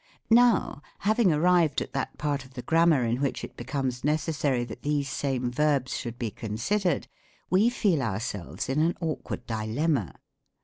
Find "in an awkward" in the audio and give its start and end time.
8.67-9.45